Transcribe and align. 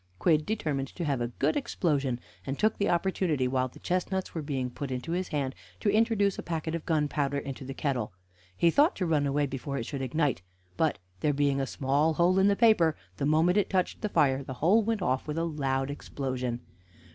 Quidd 0.17 0.47
determined 0.47 0.87
to 0.87 1.05
have 1.05 1.21
a 1.21 1.27
good 1.27 1.55
explosion, 1.55 2.19
and 2.43 2.57
took 2.57 2.79
the 2.79 2.89
opportunity, 2.89 3.47
while 3.47 3.67
the 3.67 3.77
chestnuts 3.77 4.33
were 4.33 4.41
being 4.41 4.71
put 4.71 4.89
into 4.89 5.11
his 5.11 5.27
hand, 5.27 5.53
to 5.79 5.91
introduce 5.93 6.39
a 6.39 6.41
packet 6.41 6.73
of 6.73 6.87
gunpowder 6.87 7.37
into 7.37 7.63
the 7.63 7.75
kettle. 7.75 8.11
He 8.57 8.71
thought 8.71 8.95
to 8.95 9.05
run 9.05 9.27
away 9.27 9.45
before 9.45 9.77
it 9.77 9.85
should 9.85 10.01
ignite, 10.01 10.41
but 10.75 10.97
there 11.19 11.33
being 11.33 11.61
a 11.61 11.67
small 11.67 12.15
hole 12.15 12.39
in 12.39 12.47
the 12.47 12.55
paper, 12.55 12.95
the 13.17 13.27
moment 13.27 13.59
it 13.59 13.69
touched 13.69 14.01
the 14.01 14.09
fire 14.09 14.41
the 14.43 14.53
whole 14.55 14.81
went 14.81 15.03
off 15.03 15.27
with 15.27 15.37
a 15.37 15.45
loud 15.45 15.91
explosion. 15.91 16.61